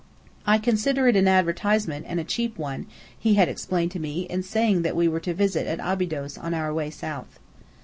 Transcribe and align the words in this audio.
"I 0.47 0.57
consider 0.57 1.07
it 1.09 1.15
an 1.15 1.27
advertisement, 1.27 2.07
and 2.09 2.19
a 2.19 2.23
cheap 2.23 2.57
one," 2.57 2.87
he 3.15 3.35
had 3.35 3.47
explained 3.47 3.91
to 3.91 3.99
me, 3.99 4.21
in 4.23 4.41
saying 4.41 4.81
that 4.81 4.95
we 4.95 5.07
were 5.07 5.19
to 5.19 5.33
visit 5.35 5.67
at 5.67 5.79
Abydos 5.79 6.39
on 6.39 6.55
our 6.55 6.73
way 6.73 6.89
south. 6.89 7.37